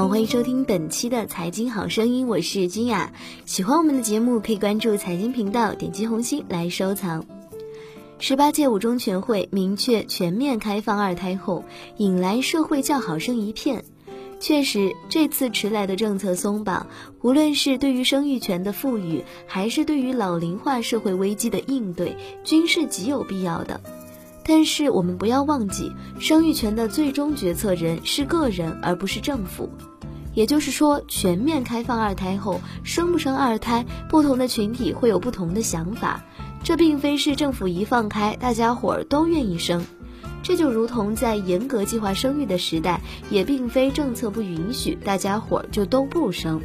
[0.00, 3.12] 好，欢迎收听本期的财经好声音，我是君雅。
[3.44, 7.26] 喜欢我们的节目，可以关注财经频道，点击红心来收藏。
[8.18, 11.66] 十八届五中全会明确全面开放二胎后，
[11.98, 13.84] 引来社会叫好声一片。
[14.40, 16.86] 确实，这次迟来的政策松绑，
[17.20, 23.78] 无论是对于生育权的赋予，还是对于老龄化社会危机的应对，均是极有必要的。
[24.50, 29.70] 但是我们不要忘记，生育权的最终决策人是个人，而不是政府。
[30.34, 36.24] 也就是说，全面开放二胎后，生不生二胎，不同的群体会有不同的想法。
[36.64, 39.84] 这并非是政府一放开，大家伙儿都愿意生。
[40.42, 46.60] 这就如同在严格计划生育的时代，也并非政策不允许，大家伙儿就都不生。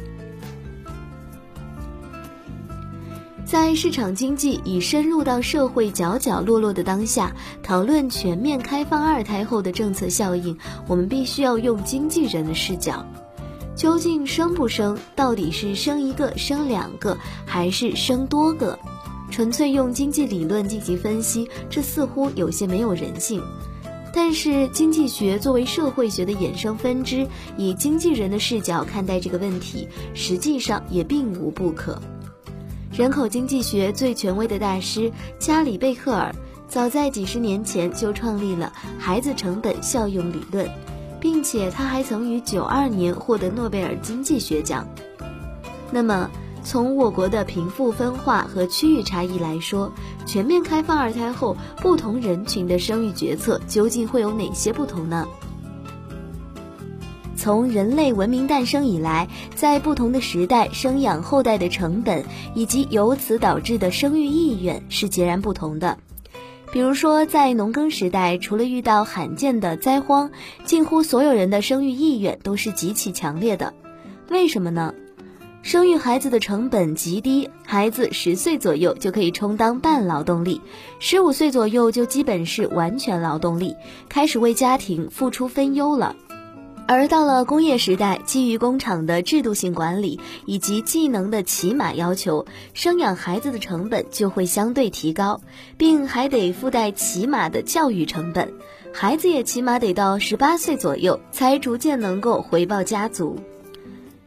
[3.46, 7.32] 在市场经济已深入到社会角角落落的当下，
[7.62, 13.06] 讨论全面开放二胎后的政策效应，我们必须要用经纪人的视角。
[13.76, 18.76] 究竟生不生，到底是生一个、生两个，还是生多个？
[19.30, 23.40] 纯粹用经济理论进行分析，这似乎有些没有人性。
[24.12, 32.00] 但是，经济学作为社会学的衍生分支，以经纪人的视角看待这个问题，实际上也并无不可。
[32.96, 36.34] 人口经济学最权威的大师加里贝克尔，
[36.66, 40.66] 早在几十年前就创立了孩子成本效用理论，
[41.20, 44.88] 并且他还曾于九二年获得诺贝尔经济学奖。
[45.90, 46.30] 那么，
[46.64, 49.92] 从我国的贫富分化和区域差异来说，
[50.24, 55.28] 全面开放二胎后，不同人群的生育决策究竟会有哪些不同呢？
[57.46, 62.24] 从人类文明诞生以来，在不同的时代，生养后代的成本
[62.56, 65.96] 以及由此导致的生育意愿是截然不同的。
[66.72, 70.32] 比如说，在农耕时代，除了遇到罕见的灾荒，
[70.64, 73.72] 近乎所有人的生育意愿都是极其强烈的。
[74.28, 74.92] 为什么呢？
[75.62, 80.60] 生育孩子的成本极低，孩子十岁左右就可以充当半劳动力，
[80.98, 83.76] 十五岁左右就基本是完全劳动力，
[84.08, 86.16] 开始为家庭付出分忧了。
[86.88, 95.40] 而到了工业时代，基于工厂的制度性管理以及技能的起码要求，生养孩子的成本就会相对提高，
[95.76, 98.54] 并还得附带起码的教育成本，
[98.92, 103.40] 孩子也起码得到十八岁左右才逐渐能够回报家族。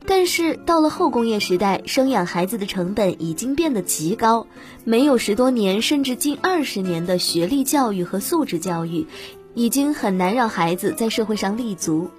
[0.05, 4.47] 但是到了后工业时代，生养孩子的成本已经变得极高，
[4.83, 9.07] 没有十多年甚至近二十年的学历教育和素质教育，
[9.53, 12.09] 已经很难让孩子在社会上立足。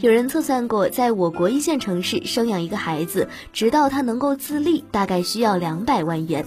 [0.00, 6.44] 有人测算过，在我国一线城市生养一个孩子，直到他能够自立，大概需要两百万元。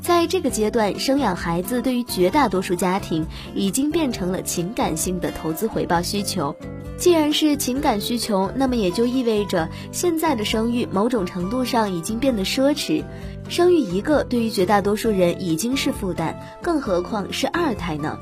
[0.00, 6.54] 在这个阶段，生养孩子对于绝大多数家庭已经变成了情感性的投资回报需求。
[6.96, 13.02] 既然是情感需求，那么也就意味着现在的生育某种程度上已经变得奢侈。
[13.48, 18.18] 生育一个对于绝大多数人已经是负担，更何况是二胎呢？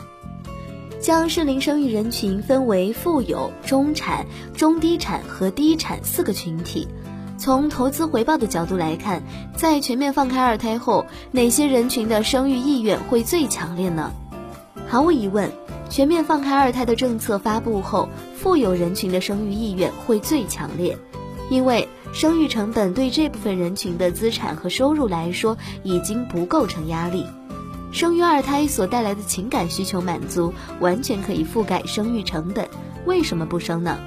[1.02, 4.24] 将适龄生育人群分为富有、中产、
[4.56, 6.86] 中低产和低产四个群体。
[7.36, 9.20] 从投资回报的角度来看，
[9.56, 14.12] 在全面放开二胎后，哪些人群的生育意愿会最强烈呢？
[14.86, 15.50] 毫无疑问，
[15.90, 18.08] 全面放开二胎的政策发布后。
[18.36, 20.96] 富有人群的生育意愿会最强烈，
[21.50, 27.24] 因为生育成本对这部分人群的资产和收入来说已经不构成压力。
[27.92, 32.66] 生育二胎所带来的情感需求满足，完全可以覆盖生育成本。
[33.04, 33.98] 为什么不生呢？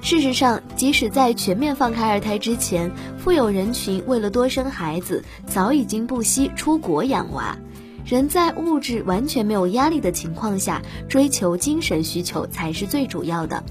[0.00, 7.56] 事实上，即使在全面放开二胎之前，富有人群为了多生孩子，早已经不惜出国养娃。
[8.04, 13.64] 人在物质完全没有压力的情况下，追求精神需求才是最主要的，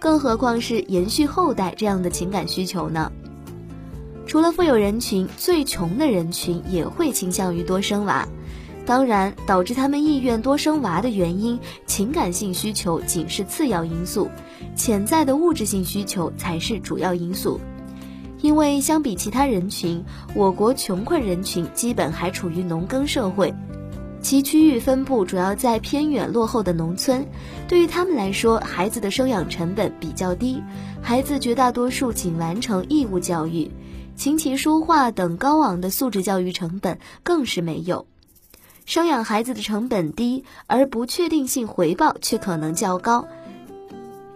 [0.00, 3.12] 更何况是延续后代这样的情感需求呢？
[4.26, 8.26] 除了富有人群，最穷的人群也会倾向于多生娃。
[8.86, 14.30] 当然，导致他们意愿多生娃的原因，情感性需求仅是次要因素，
[14.76, 17.60] 潜在的物质性需求才是主要因素。
[18.42, 23.52] 因为相比其他人群，我国穷困人群基本还处于农耕社会。
[24.20, 27.26] 其区域分布主要在偏远落后的农村，
[27.66, 30.62] 对于他们来说，孩子的生养成本比较低，
[31.02, 33.68] 孩子绝大多数仅完成义务教育，
[34.14, 38.06] 琴棋书画等高昂的素质教育成本更是没有。
[38.86, 43.26] 生养孩子的成本低，而不确定性回报却可能较高。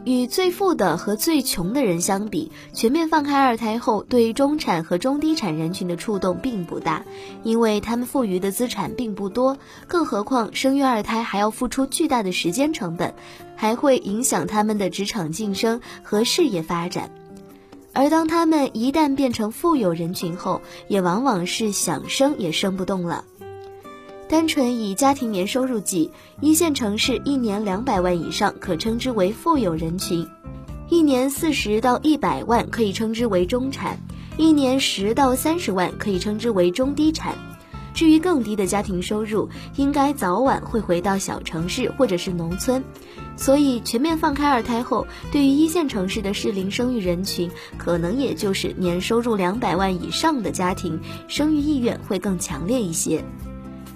[0.05, 7.05] 与最富的和最穷的人相比，全面放开二胎后，对中产和中低产人群的触动并不大，
[7.45, 9.57] 因为他们富余的资产并不多，
[9.87, 13.15] 更何况生育二胎还要付出巨大的时间成本，
[13.55, 17.13] 还会影响他们的职场晋升和事业发展。
[17.93, 23.25] 而当他们一旦变成富有人群后，也往往是想生也生不动了。
[24.31, 30.25] 单纯以家庭年收入计，一线城市一年两百万以上可称之为富有人群，
[30.89, 33.99] 一年四十到一百万可以称之为中产，
[34.37, 37.35] 一年十到三十万可以称之为中低产。
[37.93, 42.85] 至于更低的家庭收入，应该早晚会回到小城市或者是农村。
[43.37, 53.25] 所以，全面放开二胎后，对于一线城市的适龄生育人群，可能也就是年收入两百万以上的家庭，生育意愿会更强烈一些。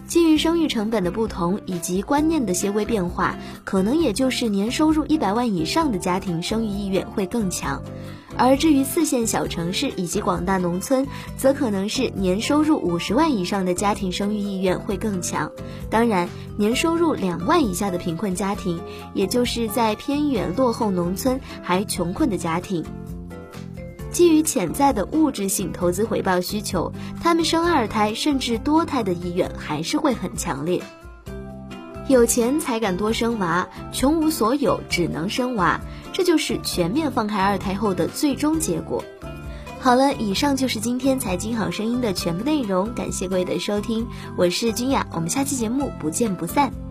[0.07, 7.83] 基于生育成本的不同以及观念的些微变化，可能也就是年收入一百万以上的家庭生育意愿会更强，
[8.37, 11.07] 而至于四线小城市以及广大农村，
[11.37, 15.51] 则可能是年收入五十万以上的家庭生育意愿会更强。
[15.91, 18.81] 当然，年收入两万以下的贫困家庭，
[19.15, 22.85] 也就是在偏远落后农村还穷困的家庭。
[24.15, 30.81] 基于潜在的物质性投资回报需求，他们生二胎甚至多胎的意愿还是会很强烈。
[32.07, 35.81] 有钱才敢多生娃，穷无所有只能生娃，
[36.13, 39.03] 这就是全面放开二胎后的最终结果。
[39.81, 44.07] 好了，以上就是今天财经好声音的全部内容，感谢各位的收听，
[44.37, 46.84] 我是君雅，我们下期节目不见不散。